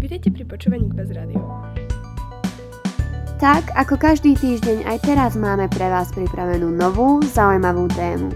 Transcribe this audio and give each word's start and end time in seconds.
Vítejte 0.00 0.32
pri 0.32 0.48
počúvaní 0.48 0.88
Kbaz 0.88 1.12
Radio. 1.12 1.44
Tak, 3.36 3.68
ako 3.76 4.00
každý 4.00 4.32
týždeň, 4.32 4.88
aj 4.88 5.04
teraz 5.04 5.36
máme 5.36 5.68
pre 5.68 5.92
vás 5.92 6.08
pripravenú 6.16 6.72
novú, 6.72 7.20
zaujímavú 7.20 7.84
tému. 7.92 8.32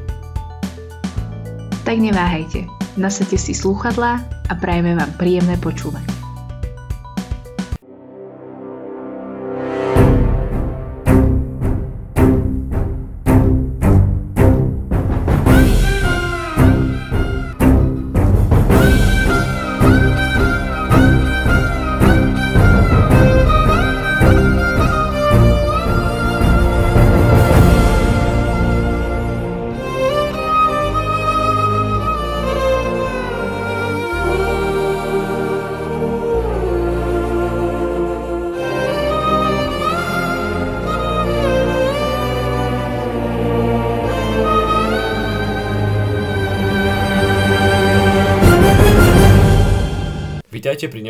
Tak 1.88 1.96
neváhajte, 1.96 2.68
nasadte 3.00 3.40
si 3.40 3.56
slúchadlá 3.56 4.20
a 4.48 4.52
prajeme 4.60 4.92
vám 4.92 5.08
príjemné 5.16 5.56
počúvanie. 5.56 6.13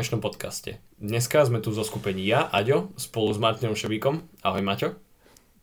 Dnešnom 0.05 0.21
podcaste. 0.21 0.85
Dneska 1.01 1.49
sme 1.49 1.65
tu 1.65 1.73
zo 1.73 1.81
skupení 1.81 2.29
ja, 2.29 2.45
Aďo, 2.53 2.93
spolu 2.93 3.33
s 3.33 3.41
Martinom 3.41 3.73
Šebíkom. 3.73 4.21
Ahoj 4.45 4.61
Maťo. 4.61 5.01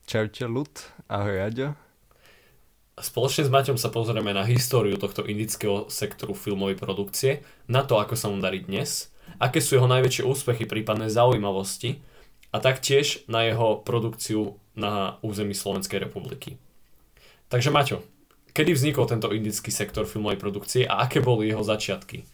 Čaute 0.10 0.50
ľud, 0.50 0.82
ahoj 1.06 1.46
Aďo. 1.46 1.78
Spoločne 2.98 3.46
s 3.46 3.54
Maťom 3.54 3.78
sa 3.78 3.94
pozrieme 3.94 4.34
na 4.34 4.42
históriu 4.42 4.98
tohto 4.98 5.30
indického 5.30 5.94
sektoru 5.94 6.34
filmovej 6.34 6.74
produkcie, 6.74 7.46
na 7.70 7.86
to, 7.86 8.02
ako 8.02 8.18
sa 8.18 8.34
mu 8.34 8.42
darí 8.42 8.66
dnes, 8.66 9.14
aké 9.38 9.62
sú 9.62 9.78
jeho 9.78 9.86
najväčšie 9.86 10.26
úspechy, 10.26 10.66
prípadné 10.66 11.14
zaujímavosti 11.14 12.02
a 12.50 12.58
taktiež 12.58 13.22
na 13.30 13.46
jeho 13.46 13.86
produkciu 13.86 14.58
na 14.74 15.22
území 15.22 15.54
Slovenskej 15.54 16.02
republiky. 16.02 16.58
Takže 17.46 17.70
Maťo, 17.70 18.02
kedy 18.58 18.74
vznikol 18.74 19.06
tento 19.06 19.30
indický 19.30 19.70
sektor 19.70 20.10
filmovej 20.10 20.42
produkcie 20.42 20.90
a 20.90 21.06
aké 21.06 21.22
boli 21.22 21.54
jeho 21.54 21.62
začiatky? 21.62 22.26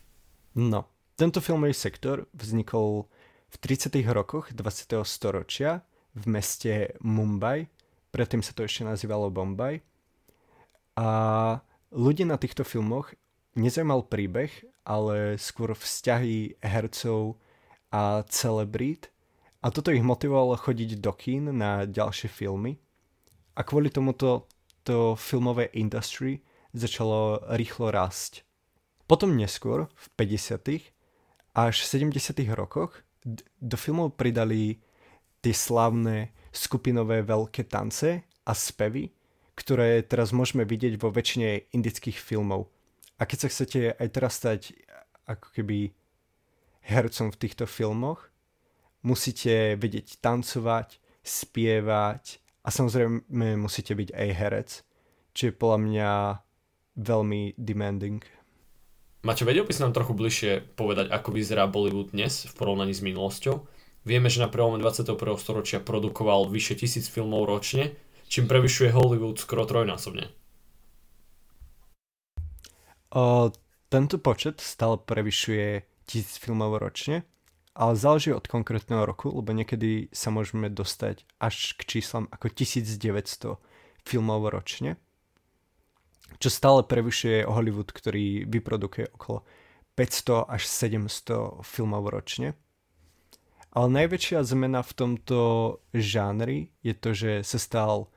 No, 0.55 0.87
tento 1.17 1.41
filmový 1.41 1.73
sektor 1.73 2.29
vznikol 2.37 3.09
v 3.49 3.55
30. 3.57 4.05
rokoch 4.13 4.53
20. 4.53 5.01
storočia 5.01 5.81
v 6.13 6.23
meste 6.29 6.93
Mumbai, 7.01 7.73
predtým 8.13 8.45
sa 8.45 8.53
to 8.53 8.61
ešte 8.61 8.85
nazývalo 8.85 9.33
Bombaj. 9.33 9.81
A 10.93 11.09
ľudia 11.89 12.29
na 12.29 12.37
týchto 12.37 12.61
filmoch 12.61 13.17
nezaujímal 13.57 14.05
príbeh, 14.05 14.53
ale 14.85 15.41
skôr 15.41 15.73
vzťahy 15.73 16.61
hercov 16.61 17.41
a 17.89 18.21
celebrít. 18.29 19.09
A 19.65 19.73
toto 19.73 19.89
ich 19.89 20.05
motivovalo 20.05 20.53
chodiť 20.53 21.01
do 21.01 21.17
kín 21.17 21.49
na 21.49 21.89
ďalšie 21.89 22.29
filmy. 22.29 22.77
A 23.57 23.65
kvôli 23.65 23.89
tomuto 23.89 24.45
to 24.85 25.17
filmové 25.17 25.73
industry 25.73 26.45
začalo 26.77 27.41
rýchlo 27.57 27.89
rásť. 27.89 28.45
Potom 29.09 29.33
neskôr, 29.33 29.89
v 29.97 30.05
50 30.13 30.96
až 31.57 31.81
v 31.89 32.13
70. 32.13 32.37
rokoch 32.53 33.01
do 33.57 33.73
filmov 33.81 34.13
pridali 34.13 34.77
tie 35.41 35.57
slavné 35.57 36.37
skupinové 36.53 37.25
veľké 37.25 37.65
tance 37.65 38.21
a 38.21 38.51
spevy, 38.53 39.09
ktoré 39.57 40.05
teraz 40.05 40.29
môžeme 40.29 40.69
vidieť 40.69 41.01
vo 41.01 41.09
väčšine 41.09 41.73
indických 41.73 42.21
filmov. 42.21 42.69
A 43.17 43.25
keď 43.25 43.37
sa 43.41 43.49
chcete 43.49 43.97
aj 43.97 44.07
teraz 44.13 44.37
stať 44.37 44.77
ako 45.25 45.49
keby 45.57 45.97
hercom 46.85 47.33
v 47.33 47.39
týchto 47.41 47.65
filmoch, 47.65 48.29
musíte 49.01 49.75
vedieť 49.81 50.21
tancovať, 50.21 51.01
spievať 51.25 52.37
a 52.63 52.69
samozrejme 52.69 53.57
musíte 53.57 53.97
byť 53.97 54.09
aj 54.13 54.29
herec, 54.37 54.69
čo 55.33 55.49
je 55.49 55.57
podľa 55.57 55.79
mňa 55.83 56.11
veľmi 57.01 57.57
demanding. 57.57 58.21
Mačo, 59.25 59.49
vedel 59.49 59.65
by 59.65 59.73
si 59.73 59.81
nám 59.81 59.97
trochu 59.97 60.13
bližšie 60.13 60.77
povedať, 60.77 61.09
ako 61.09 61.33
vyzerá 61.33 61.65
Bollywood 61.65 62.13
dnes 62.13 62.45
v 62.45 62.53
porovnaní 62.53 62.93
s 62.93 63.01
minulosťou? 63.01 63.65
Vieme, 64.05 64.29
že 64.29 64.45
na 64.45 64.47
prvom 64.47 64.77
21. 64.77 65.17
storočia 65.41 65.81
produkoval 65.81 66.45
vyše 66.53 66.77
tisíc 66.77 67.09
filmov 67.09 67.49
ročne, 67.49 67.97
čím 68.29 68.45
prevyšuje 68.45 68.93
Hollywood 68.93 69.41
skoro 69.41 69.65
trojnásobne. 69.65 70.29
O, 73.09 73.49
tento 73.89 74.21
počet 74.21 74.61
stále 74.61 75.01
prevyšuje 75.01 75.81
tisíc 76.05 76.37
filmov 76.37 76.77
ročne, 76.77 77.25
ale 77.73 77.97
záleží 77.97 78.29
od 78.29 78.45
konkrétneho 78.45 79.01
roku, 79.01 79.33
lebo 79.33 79.49
niekedy 79.49 80.13
sa 80.13 80.29
môžeme 80.29 80.69
dostať 80.69 81.25
až 81.41 81.73
k 81.73 81.97
číslam 81.97 82.29
ako 82.29 82.53
1900 82.53 83.57
filmov 84.05 84.45
ročne 84.53 85.01
čo 86.35 86.49
stále 86.51 86.83
prevyšuje 86.83 87.47
Hollywood, 87.47 87.89
ktorý 87.89 88.43
vyprodukuje 88.45 89.15
okolo 89.15 89.47
500 89.95 90.51
až 90.51 90.61
700 90.67 91.63
filmov 91.63 92.11
ročne. 92.11 92.53
Ale 93.73 93.87
najväčšia 93.93 94.43
zmena 94.45 94.81
v 94.81 94.93
tomto 94.93 95.39
žánri 95.93 96.73
je 96.83 96.93
to, 96.97 97.13
že 97.13 97.31
sa 97.45 97.57
stal 97.61 98.09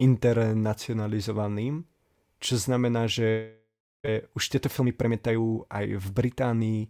internacionalizovaným, 0.00 1.84
čo 2.40 2.54
znamená, 2.60 3.08
že 3.08 3.60
už 4.36 4.42
tieto 4.52 4.68
filmy 4.68 4.92
premietajú 4.92 5.64
aj 5.72 5.96
v 5.96 6.06
Británii, 6.12 6.80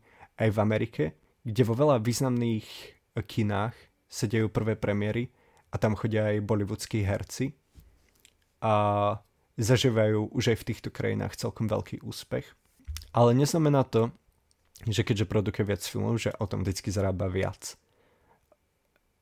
aj 0.42 0.48
v 0.50 0.58
Amerike, 0.58 1.04
kde 1.46 1.62
vo 1.62 1.78
veľa 1.78 2.02
významných 2.02 2.66
kinách 3.14 3.76
sa 4.10 4.26
dejú 4.26 4.50
prvé 4.50 4.74
premiéry 4.74 5.30
a 5.70 5.78
tam 5.78 5.94
chodia 5.94 6.34
aj 6.34 6.42
bollywoodskí 6.42 7.06
herci. 7.06 7.54
A 8.62 8.74
zažívajú 9.56 10.34
už 10.34 10.54
aj 10.54 10.58
v 10.60 10.66
týchto 10.72 10.90
krajinách 10.90 11.38
celkom 11.38 11.70
veľký 11.70 12.02
úspech. 12.02 12.46
Ale 13.14 13.34
neznamená 13.34 13.86
to, 13.86 14.10
že 14.86 15.06
keďže 15.06 15.30
produkuje 15.30 15.64
viac 15.70 15.82
filmov, 15.86 16.18
že 16.18 16.34
automaticky 16.34 16.90
zarába 16.90 17.30
viac. 17.30 17.78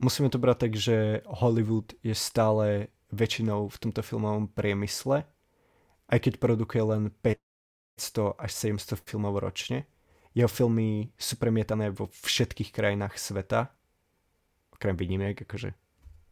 Musíme 0.00 0.32
to 0.32 0.40
brať 0.40 0.66
tak, 0.66 0.72
že 0.74 1.22
Hollywood 1.28 1.94
je 2.02 2.16
stále 2.16 2.90
väčšinou 3.12 3.68
v 3.68 3.76
tomto 3.78 4.00
filmovom 4.00 4.48
priemysle, 4.50 5.28
aj 6.08 6.18
keď 6.18 6.32
produkuje 6.40 6.82
len 6.82 7.02
500 7.22 8.34
až 8.40 8.50
700 8.50 8.98
filmov 9.04 9.38
ročne. 9.38 9.84
Jeho 10.32 10.48
filmy 10.48 11.12
sú 11.20 11.36
premietané 11.36 11.92
vo 11.92 12.08
všetkých 12.08 12.72
krajinách 12.72 13.20
sveta, 13.20 13.68
okrem 14.72 14.96
výnimiek, 14.96 15.36
akože 15.36 15.76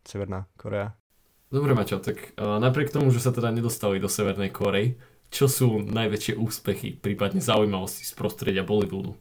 Severná 0.02 0.48
Korea, 0.56 0.96
Dobre, 1.50 1.74
Maťo, 1.74 1.98
tak 1.98 2.38
uh, 2.38 2.62
napriek 2.62 2.94
tomu, 2.94 3.10
že 3.10 3.18
sa 3.18 3.34
teda 3.34 3.50
nedostali 3.50 3.98
do 3.98 4.06
Severnej 4.06 4.54
Korei, 4.54 4.94
čo 5.34 5.50
sú 5.50 5.82
najväčšie 5.82 6.38
úspechy, 6.38 6.94
prípadne 6.94 7.42
zaujímavosti 7.42 8.06
z 8.06 8.12
prostredia 8.14 8.62
Bollywoodu? 8.62 9.18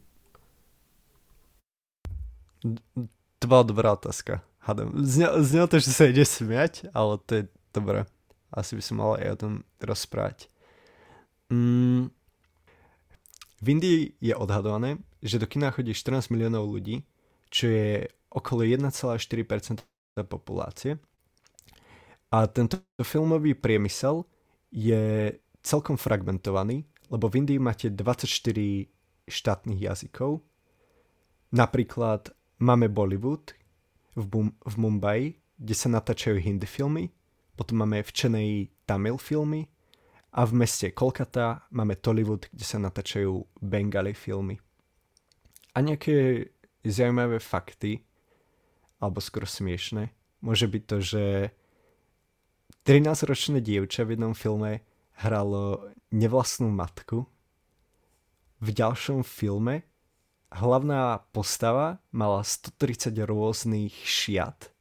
To 3.42 3.46
dobrá 3.66 3.98
otázka. 3.98 4.46
Hádam. 4.62 4.94
Znelo 5.42 5.66
to, 5.66 5.82
že 5.82 5.90
sa 5.90 6.06
ide 6.06 6.22
smiať, 6.22 6.94
ale 6.94 7.18
to 7.26 7.32
je 7.34 7.44
dobré. 7.74 8.06
Asi 8.54 8.78
by 8.78 8.84
som 8.86 8.96
mal 9.02 9.18
aj 9.18 9.30
o 9.34 9.40
tom 9.42 9.54
rozprávať. 9.82 10.54
Mm. 11.50 12.14
V 13.60 13.66
Indii 13.66 14.14
je 14.22 14.38
odhadované, 14.38 15.02
že 15.26 15.42
do 15.42 15.50
kina 15.50 15.74
chodí 15.74 15.98
14 15.98 16.30
miliónov 16.30 16.70
ľudí, 16.70 17.10
čo 17.50 17.74
je 17.74 18.06
okolo 18.30 18.62
1,4% 18.70 19.82
populácie 20.30 21.02
a 22.30 22.46
tento 22.46 22.78
filmový 23.02 23.58
priemysel 23.58 24.26
je 24.70 25.34
celkom 25.66 25.98
fragmentovaný, 25.98 26.86
lebo 27.10 27.26
v 27.26 27.42
Indii 27.42 27.60
máte 27.60 27.90
24 27.90 28.86
štátnych 29.26 29.80
jazykov. 29.81 30.46
Napríklad 31.50 32.30
máme 32.62 32.86
Bollywood 32.90 33.58
v, 34.14 34.26
Bum- 34.30 34.56
v 34.62 34.76
Mumbai, 34.78 35.22
kde 35.58 35.76
sa 35.76 35.90
natáčajú 35.90 36.38
hindi 36.38 36.70
filmy, 36.70 37.10
potom 37.58 37.81
máme 37.84 38.06
v 38.06 38.14
Chennai 38.14 38.52
Tamil 38.86 39.18
filmy 39.20 39.68
a 40.32 40.46
v 40.46 40.64
meste 40.64 40.94
Kolkata 40.94 41.68
máme 41.74 41.98
Tollywood, 41.98 42.48
kde 42.54 42.64
sa 42.64 42.78
natáčajú 42.78 43.60
Bengali 43.60 44.14
filmy. 44.14 44.62
A 45.74 45.82
nejaké 45.82 46.48
zaujímavé 46.86 47.42
fakty, 47.42 48.06
alebo 49.02 49.20
skoro 49.20 49.50
smiešne, 49.50 50.14
môže 50.40 50.70
byť 50.72 50.84
to, 50.88 50.98
že 51.04 51.24
13-ročné 52.89 53.62
dievča 53.62 54.01
v 54.01 54.18
jednom 54.18 54.33
filme 54.33 54.81
hralo 55.21 55.94
nevlastnú 56.09 56.74
matku. 56.74 57.30
V 58.57 58.68
ďalšom 58.74 59.21
filme 59.21 59.86
hlavná 60.50 61.21
postava 61.30 62.01
mala 62.09 62.41
130 62.41 63.13
rôznych 63.30 63.94
šiat 63.94 64.74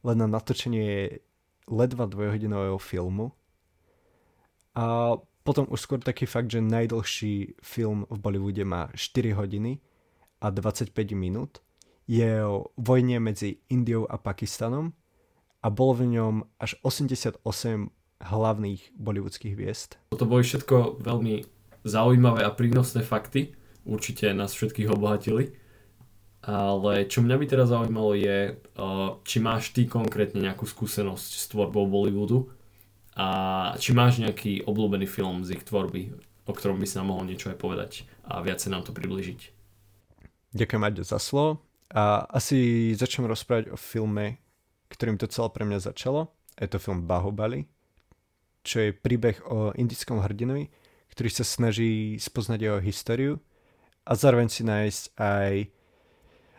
len 0.00 0.24
na 0.24 0.40
natočenie 0.40 1.20
ledva 1.68 2.08
dvojhodinového 2.08 2.80
filmu. 2.80 3.36
A 4.72 5.20
potom 5.44 5.68
už 5.68 5.84
skôr 5.84 6.00
taký 6.00 6.24
fakt, 6.24 6.48
že 6.48 6.64
najdlhší 6.64 7.60
film 7.60 8.08
v 8.08 8.16
Bollywoode 8.24 8.64
má 8.64 8.88
4 8.96 9.36
hodiny 9.36 9.84
a 10.40 10.48
25 10.48 10.96
minút. 11.12 11.60
Je 12.08 12.40
o 12.40 12.72
vojne 12.80 13.20
medzi 13.20 13.60
Indiou 13.68 14.08
a 14.08 14.16
Pakistanom 14.16 14.96
a 15.60 15.68
bolo 15.68 15.92
v 15.96 16.16
ňom 16.16 16.34
až 16.56 16.80
88 16.82 17.44
hlavných 18.20 18.82
bollywoodských 18.96 19.56
hviezd. 19.56 19.96
To 20.12 20.28
boli 20.28 20.44
všetko 20.44 21.00
veľmi 21.00 21.44
zaujímavé 21.84 22.44
a 22.44 22.52
prínosné 22.52 23.00
fakty. 23.00 23.56
Určite 23.88 24.32
nás 24.36 24.52
všetkých 24.52 24.92
obohatili. 24.92 25.56
Ale 26.40 27.04
čo 27.04 27.20
mňa 27.20 27.36
by 27.36 27.44
teraz 27.48 27.68
zaujímalo 27.68 28.16
je, 28.16 28.56
či 29.28 29.36
máš 29.44 29.76
ty 29.76 29.84
konkrétne 29.84 30.40
nejakú 30.40 30.64
skúsenosť 30.64 31.30
s 31.36 31.44
tvorbou 31.52 31.84
Bollywoodu 31.84 32.48
a 33.16 33.28
či 33.76 33.92
máš 33.92 34.24
nejaký 34.24 34.64
obľúbený 34.64 35.04
film 35.04 35.44
z 35.44 35.60
ich 35.60 35.64
tvorby, 35.68 36.16
o 36.48 36.52
ktorom 36.56 36.80
by 36.80 36.88
si 36.88 36.96
nám 36.96 37.12
mohol 37.12 37.28
niečo 37.28 37.52
aj 37.52 37.60
povedať 37.60 38.08
a 38.24 38.40
viacej 38.40 38.72
nám 38.72 38.88
to 38.88 38.96
približiť. 38.96 39.40
Ďakujem 40.56 40.82
Aďo 40.82 41.04
za 41.04 41.20
slovo. 41.20 41.60
A 41.92 42.24
asi 42.24 42.92
začnem 42.96 43.28
rozprávať 43.28 43.74
o 43.74 43.76
filme, 43.76 44.40
ktorým 45.00 45.16
to 45.16 45.32
celé 45.32 45.48
pre 45.48 45.64
mňa 45.64 45.80
začalo. 45.80 46.28
Je 46.60 46.68
to 46.68 46.76
film 46.76 47.08
Bahubali, 47.08 47.64
čo 48.60 48.84
je 48.84 48.92
príbeh 48.92 49.40
o 49.48 49.72
indickom 49.72 50.20
hrdinovi, 50.20 50.68
ktorý 51.08 51.32
sa 51.32 51.40
snaží 51.40 52.20
spoznať 52.20 52.60
jeho 52.60 52.78
históriu 52.84 53.40
a 54.04 54.12
zároveň 54.12 54.52
si 54.52 54.60
nájsť 54.60 55.16
aj 55.16 55.72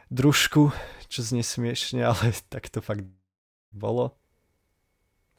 družku, 0.09 0.73
čo 1.05 1.19
znie 1.21 1.45
smiešne, 1.45 2.01
ale 2.09 2.33
tak 2.49 2.73
to 2.73 2.81
fakt 2.81 3.05
bolo. 3.69 4.17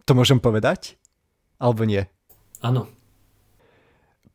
To 0.06 0.14
môžem 0.14 0.38
povedať? 0.38 0.94
Alebo 1.58 1.82
nie? 1.82 2.06
Áno. 2.62 2.86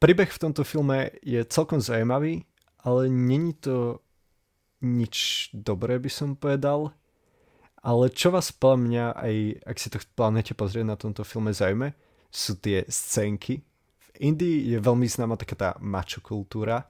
Príbeh 0.03 0.27
v 0.27 0.41
tomto 0.43 0.67
filme 0.67 1.15
je 1.23 1.39
celkom 1.47 1.79
zaujímavý, 1.79 2.43
ale 2.83 3.07
není 3.07 3.55
to 3.55 4.03
nič 4.83 5.49
dobré, 5.55 6.03
by 6.03 6.11
som 6.11 6.35
povedal. 6.35 6.96
Ale 7.87 8.11
čo 8.11 8.35
vás 8.35 8.51
podľa 8.51 8.79
mňa, 8.83 9.05
aj 9.15 9.35
ak 9.63 9.77
si 9.79 9.87
to 9.87 10.03
plánujete 10.19 10.59
pozrieť 10.59 10.85
na 10.91 10.99
tomto 10.99 11.23
filme 11.23 11.55
zaujímavé, 11.55 11.95
sú 12.27 12.59
tie 12.59 12.83
scénky. 12.91 13.63
V 13.95 14.09
Indii 14.27 14.75
je 14.75 14.77
veľmi 14.83 15.07
známa 15.07 15.39
taká 15.39 15.55
tá 15.55 15.69
macho 15.79 16.19
kultúra 16.19 16.83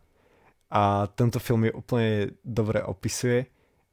a 0.74 1.06
tento 1.14 1.38
film 1.38 1.70
je 1.70 1.78
úplne 1.78 2.34
dobre 2.42 2.82
opisuje, 2.82 3.46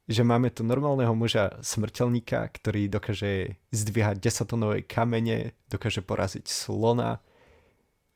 že 0.09 0.25
máme 0.25 0.49
tu 0.49 0.65
normálneho 0.65 1.13
muža 1.13 1.61
smrteľníka, 1.61 2.41
ktorý 2.57 2.89
dokáže 2.89 3.61
zdvíhať 3.69 4.25
10 4.25 4.49
tonové 4.49 4.79
kamene, 4.89 5.53
dokáže 5.69 6.01
poraziť 6.01 6.49
slona, 6.49 7.21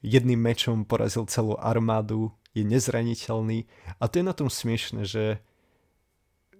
jedným 0.00 0.40
mečom 0.40 0.88
porazil 0.88 1.28
celú 1.28 1.60
armádu, 1.60 2.32
je 2.56 2.64
nezraniteľný 2.64 3.68
a 4.00 4.08
to 4.08 4.16
je 4.16 4.24
na 4.24 4.32
tom 4.32 4.48
smiešne, 4.48 5.04
že 5.04 5.44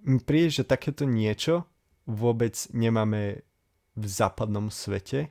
mi 0.04 0.20
príde, 0.20 0.60
že 0.60 0.68
takéto 0.68 1.08
niečo 1.08 1.64
vôbec 2.08 2.56
nemáme 2.72 3.44
v 3.92 4.04
západnom 4.08 4.72
svete 4.72 5.28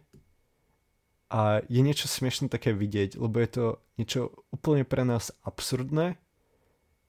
a 1.33 1.65
je 1.65 1.81
niečo 1.81 2.05
smiešne 2.05 2.47
také 2.53 2.71
vidieť, 2.71 3.17
lebo 3.17 3.41
je 3.41 3.49
to 3.49 3.65
niečo 3.97 4.21
úplne 4.53 4.85
pre 4.85 5.01
nás 5.01 5.33
absurdné 5.41 6.21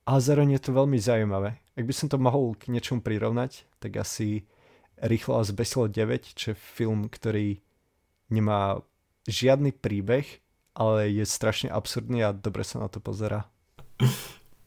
a 0.09 0.12
zároveň 0.17 0.56
je 0.56 0.62
to 0.65 0.73
veľmi 0.73 0.97
zaujímavé. 0.97 1.61
Ak 1.76 1.85
by 1.85 1.94
som 1.94 2.09
to 2.09 2.17
mohol 2.17 2.56
k 2.56 2.73
niečomu 2.73 3.05
prirovnať, 3.05 3.69
tak 3.79 4.00
asi 4.00 4.49
Rýchlo 4.99 5.38
a 5.38 5.47
zbesilo 5.47 5.87
9, 5.87 6.35
čo 6.35 6.50
je 6.53 6.59
film, 6.59 7.06
ktorý 7.06 7.62
nemá 8.35 8.82
žiadny 9.31 9.71
príbeh, 9.71 10.26
ale 10.75 11.14
je 11.14 11.23
strašne 11.23 11.71
absurdný 11.71 12.26
a 12.26 12.35
dobre 12.35 12.67
sa 12.67 12.82
na 12.82 12.91
to 12.91 12.99
pozera. 12.99 13.47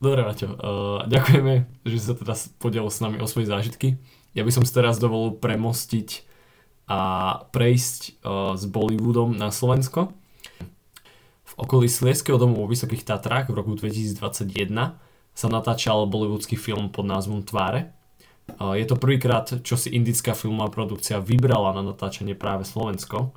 Dobre, 0.01 0.23
Maťo, 0.23 0.47
uh, 0.55 1.03
ďakujeme, 1.05 1.83
že 1.83 1.95
si 1.99 2.05
sa 2.07 2.15
teda 2.15 2.33
podielil 2.63 2.89
s 2.89 3.03
nami 3.03 3.19
o 3.19 3.27
svoje 3.27 3.51
zážitky. 3.51 3.99
Ja 4.31 4.47
by 4.47 4.51
som 4.51 4.63
si 4.63 4.71
teraz 4.71 4.95
dovolil 4.95 5.35
premostiť 5.35 6.31
a 6.91 6.99
prejsť 7.55 8.01
uh, 8.19 8.53
s 8.59 8.67
Bollywoodom 8.67 9.35
na 9.35 9.47
Slovensko. 9.47 10.11
V 11.47 11.53
okolí 11.55 11.87
Slieského 11.87 12.35
domu 12.35 12.59
vo 12.59 12.67
Vysokých 12.67 13.07
Tatrách 13.07 13.47
v 13.47 13.55
roku 13.59 13.71
2021 13.75 14.99
sa 15.31 15.47
natáčal 15.47 16.03
bollywoodský 16.11 16.59
film 16.59 16.91
pod 16.91 17.07
názvom 17.07 17.47
Tváre. 17.47 17.95
Uh, 18.59 18.75
je 18.75 18.83
to 18.83 18.99
prvýkrát, 18.99 19.47
čo 19.63 19.79
si 19.79 19.95
indická 19.95 20.35
filmová 20.35 20.67
produkcia 20.67 21.23
vybrala 21.23 21.71
na 21.79 21.95
natáčanie 21.95 22.35
práve 22.35 22.67
Slovensko. 22.67 23.31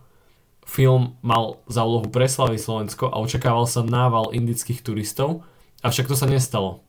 Film 0.67 1.15
mal 1.23 1.63
za 1.71 1.87
úlohu 1.87 2.11
preslaviť 2.11 2.59
Slovensko 2.59 3.07
a 3.13 3.23
očakával 3.23 3.71
sa 3.71 3.87
nával 3.87 4.35
indických 4.35 4.83
turistov, 4.83 5.47
avšak 5.85 6.11
to 6.11 6.19
sa 6.19 6.27
nestalo. 6.27 6.83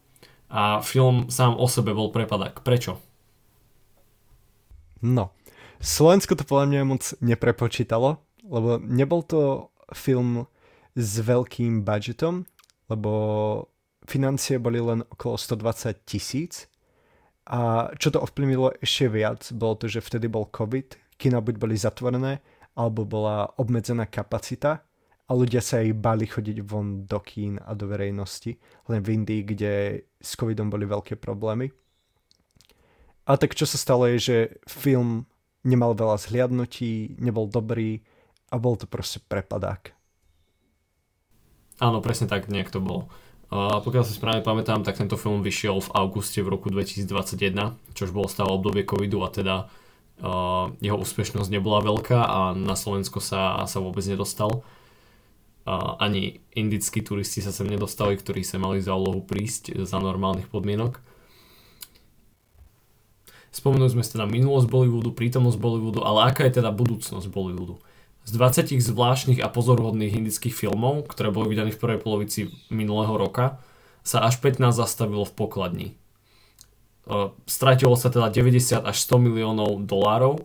A 0.50 0.82
film 0.82 1.30
sám 1.30 1.60
o 1.60 1.68
sebe 1.70 1.94
bol 1.94 2.10
prepadak. 2.10 2.66
Prečo? 2.66 3.05
No, 5.06 5.38
Slovensko 5.78 6.34
to 6.34 6.50
podľa 6.50 6.66
mňa 6.66 6.82
moc 6.82 7.04
neprepočítalo, 7.22 8.26
lebo 8.42 8.82
nebol 8.82 9.22
to 9.22 9.70
film 9.94 10.50
s 10.98 11.22
veľkým 11.22 11.86
budžetom, 11.86 12.42
lebo 12.90 13.12
financie 14.10 14.58
boli 14.58 14.82
len 14.82 15.06
okolo 15.06 15.38
120 15.38 16.10
tisíc. 16.10 16.66
A 17.46 17.94
čo 18.02 18.10
to 18.10 18.18
ovplyvnilo 18.18 18.82
ešte 18.82 19.06
viac, 19.14 19.46
bolo 19.54 19.78
to, 19.78 19.86
že 19.86 20.02
vtedy 20.02 20.26
bol 20.26 20.50
COVID, 20.50 20.98
kina 21.22 21.38
buď 21.38 21.56
boli 21.62 21.78
zatvorené, 21.78 22.42
alebo 22.74 23.06
bola 23.06 23.46
obmedzená 23.62 24.10
kapacita 24.10 24.82
a 25.30 25.32
ľudia 25.38 25.62
sa 25.62 25.86
aj 25.86 26.02
bali 26.02 26.26
chodiť 26.26 26.66
von 26.66 27.06
do 27.06 27.22
kín 27.22 27.62
a 27.62 27.78
do 27.78 27.86
verejnosti, 27.86 28.58
len 28.90 29.06
v 29.06 29.22
Indii, 29.22 29.42
kde 29.46 29.74
s 30.18 30.34
covidom 30.34 30.74
boli 30.74 30.90
veľké 30.90 31.22
problémy. 31.22 31.70
A 33.26 33.42
tak 33.42 33.58
čo 33.58 33.66
sa 33.66 33.82
stalo 33.82 34.06
je, 34.14 34.18
že 34.22 34.38
film 34.70 35.26
nemal 35.66 35.98
veľa 35.98 36.22
zhliadnutí, 36.22 37.18
nebol 37.18 37.50
dobrý 37.50 38.06
a 38.54 38.62
bol 38.62 38.78
to 38.78 38.86
proste 38.86 39.26
prepadák. 39.26 39.98
Áno, 41.82 42.00
presne 42.00 42.30
tak 42.30 42.48
nejak 42.48 42.72
to 42.72 42.80
bolo. 42.80 43.12
A 43.50 43.82
pokiaľ 43.82 44.04
si 44.06 44.18
správne 44.18 44.42
pamätám, 44.42 44.82
tak 44.82 44.98
tento 44.98 45.18
film 45.20 45.46
vyšiel 45.46 45.78
v 45.82 45.94
auguste 45.94 46.42
v 46.42 46.54
roku 46.54 46.70
2021, 46.70 47.78
čož 47.94 48.10
bolo 48.10 48.26
stále 48.32 48.50
obdobie 48.54 48.88
covidu 48.88 49.22
a 49.22 49.30
teda 49.30 49.56
uh, 49.66 50.72
jeho 50.82 50.98
úspešnosť 50.98 51.50
nebola 51.54 51.86
veľká 51.86 52.20
a 52.26 52.40
na 52.58 52.74
Slovensko 52.74 53.22
sa, 53.22 53.66
sa 53.70 53.78
vôbec 53.82 54.02
nedostal. 54.08 54.66
Uh, 55.66 55.98
ani 55.98 56.42
indickí 56.54 57.02
turisti 57.02 57.42
sa 57.42 57.54
sem 57.54 57.70
nedostali, 57.70 58.18
ktorí 58.18 58.42
sa 58.42 58.58
mali 58.62 58.82
za 58.82 58.98
úlohu 58.98 59.22
prísť 59.22 59.82
za 59.86 59.98
normálnych 60.02 60.50
podmienok. 60.50 61.02
Spomenuli 63.56 63.88
sme 63.88 64.04
si 64.04 64.12
teda 64.12 64.28
minulosť 64.28 64.68
Bollywoodu, 64.68 65.16
prítomnosť 65.16 65.56
Bollywoodu, 65.56 66.04
ale 66.04 66.28
aká 66.28 66.44
je 66.44 66.60
teda 66.60 66.76
budúcnosť 66.76 67.32
Bollywoodu? 67.32 67.80
Z 68.28 68.36
20 68.36 68.84
zvláštnych 68.84 69.40
a 69.40 69.48
pozorhodných 69.48 70.12
indických 70.12 70.52
filmov, 70.52 71.08
ktoré 71.08 71.32
boli 71.32 71.56
vydané 71.56 71.72
v 71.72 71.80
prvej 71.80 72.04
polovici 72.04 72.52
minulého 72.68 73.16
roka, 73.16 73.64
sa 74.04 74.28
až 74.28 74.44
15 74.44 74.76
zastavilo 74.76 75.24
v 75.24 75.32
pokladni. 75.40 75.88
E, 75.88 77.32
stratilo 77.48 77.96
sa 77.96 78.12
teda 78.12 78.28
90 78.28 78.84
až 78.84 78.98
100 79.00 79.24
miliónov 79.24 79.88
dolárov 79.88 80.44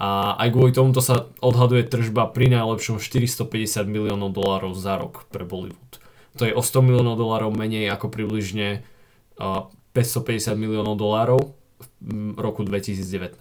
a 0.00 0.40
aj 0.40 0.48
kvôli 0.48 0.72
tomuto 0.72 1.04
sa 1.04 1.28
odhaduje 1.44 1.84
tržba 1.84 2.32
pri 2.32 2.48
najlepšom 2.48 2.96
450 2.96 3.84
miliónov 3.84 4.32
dolárov 4.32 4.72
za 4.72 4.96
rok 4.96 5.28
pre 5.28 5.44
Bollywood. 5.44 6.00
To 6.40 6.48
je 6.48 6.56
o 6.56 6.64
100 6.64 6.80
miliónov 6.80 7.20
dolárov 7.20 7.52
menej 7.52 7.92
ako 7.92 8.08
približne 8.08 8.88
550 9.36 9.92
e, 9.92 10.56
miliónov 10.56 10.96
dolárov 10.96 11.57
roku 12.36 12.62
2019. 12.62 13.38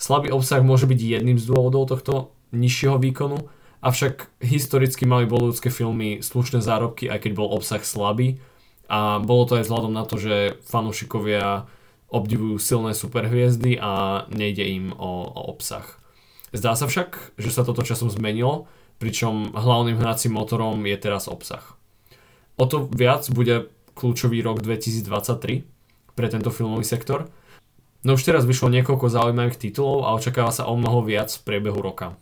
Slabý 0.00 0.28
obsah 0.32 0.64
môže 0.64 0.88
byť 0.88 1.00
jedným 1.20 1.36
z 1.36 1.44
dôvodov 1.46 1.92
tohto 1.92 2.32
nižšieho 2.56 2.96
výkonu, 2.96 3.48
avšak 3.84 4.30
historicky 4.40 5.04
mali 5.04 5.28
bollywoodske 5.28 5.68
filmy 5.68 6.24
slušné 6.24 6.64
zárobky, 6.64 7.06
aj 7.06 7.28
keď 7.28 7.32
bol 7.36 7.52
obsah 7.52 7.82
slabý 7.84 8.40
a 8.88 9.18
bolo 9.18 9.44
to 9.46 9.58
aj 9.60 9.66
vzhľadom 9.66 9.92
na 9.92 10.06
to, 10.06 10.16
že 10.16 10.58
fanúšikovia 10.66 11.66
obdivujú 12.06 12.56
silné 12.62 12.94
superhviezdy 12.94 13.76
a 13.82 14.24
nejde 14.30 14.62
im 14.62 14.94
o, 14.94 15.26
o 15.26 15.40
obsah. 15.50 15.84
Zdá 16.54 16.78
sa 16.78 16.86
však, 16.86 17.36
že 17.36 17.50
sa 17.50 17.66
toto 17.66 17.82
časom 17.82 18.08
zmenilo, 18.08 18.70
pričom 19.02 19.52
hlavným 19.52 19.98
hnacím 19.98 20.38
motorom 20.38 20.78
je 20.86 20.96
teraz 20.96 21.26
obsah. 21.26 21.62
O 22.56 22.64
to 22.64 22.88
viac 22.88 23.28
bude 23.28 23.68
kľúčový 23.92 24.40
rok 24.40 24.62
2023, 24.64 25.66
pre 26.16 26.32
tento 26.32 26.48
filmový 26.48 26.82
sektor. 26.82 27.28
No 28.02 28.16
už 28.16 28.24
teraz 28.24 28.48
vyšlo 28.48 28.72
niekoľko 28.72 29.12
zaujímavých 29.12 29.60
titulov 29.60 30.08
a 30.08 30.16
očakáva 30.16 30.50
sa 30.50 30.66
o 30.66 30.74
mnoho 30.74 31.04
viac 31.04 31.28
v 31.28 31.44
priebehu 31.44 31.78
roka. 31.78 32.16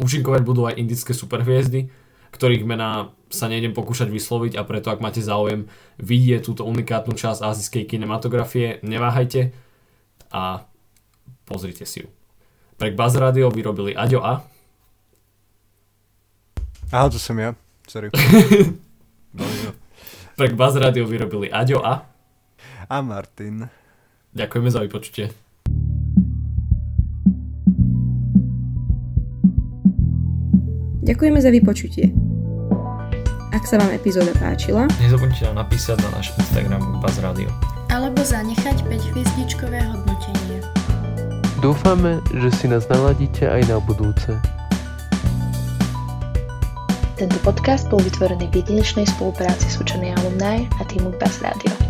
Účinkovať 0.00 0.42
budú 0.42 0.64
aj 0.64 0.80
indické 0.80 1.12
superhviezdy, 1.12 1.92
ktorých 2.32 2.64
mená 2.64 3.12
sa 3.28 3.48
nejdem 3.48 3.76
pokúšať 3.76 4.08
vysloviť 4.08 4.56
a 4.56 4.64
preto 4.64 4.88
ak 4.88 5.04
máte 5.04 5.20
záujem 5.20 5.68
vidieť 6.00 6.40
túto 6.46 6.64
unikátnu 6.64 7.12
časť 7.12 7.44
azijskej 7.44 7.84
kinematografie, 7.84 8.80
neváhajte 8.80 9.52
a 10.32 10.64
pozrite 11.44 11.84
si 11.84 12.04
ju. 12.04 12.08
Pre 12.80 12.88
Buzz 12.94 13.14
Radio 13.20 13.52
vyrobili 13.52 13.92
Aďo 13.92 14.24
a... 14.24 14.40
Aha, 16.92 17.08
to 17.08 17.20
som 17.20 17.36
ja. 17.40 17.56
Sorry. 17.88 18.12
Pre 20.38 20.48
Buzz 20.56 20.76
Radio 20.78 21.04
vyrobili 21.04 21.52
Aďo 21.52 21.82
a... 21.82 22.11
A 22.92 23.00
Martin. 23.00 23.64
Ďakujeme 24.36 24.68
za 24.68 24.84
vypočutie. 24.84 25.32
Ďakujeme 31.02 31.38
za 31.40 31.50
vypočutie. 31.50 32.12
Ak 33.52 33.64
sa 33.64 33.80
vám 33.80 33.96
epizóda 33.96 34.32
páčila, 34.36 34.86
Nezabudnite 35.00 35.48
nám 35.50 35.66
napísať 35.66 36.04
na 36.04 36.20
náš 36.20 36.36
Instagram 36.36 37.00
Buzz 37.00 37.16
Radio. 37.20 37.48
alebo 37.88 38.20
zanechať 38.24 38.84
5 38.84 39.10
hviezdičkové 39.12 39.80
hodnotenie. 39.88 40.60
Dúfame, 41.60 42.20
že 42.32 42.48
si 42.56 42.66
nás 42.68 42.88
naladíte 42.88 43.48
aj 43.48 43.62
na 43.68 43.76
budúce. 43.80 44.36
Tento 47.16 47.38
podcast 47.46 47.86
bol 47.86 48.02
vytvorený 48.02 48.50
v 48.50 48.64
jedinečnej 48.64 49.06
spolupráci 49.06 49.68
s 49.70 49.76
učenej 49.78 50.16
alumni 50.18 50.66
a 50.76 50.82
týmu 50.88 51.14
Buzz 51.20 51.38
Radio. 51.44 51.81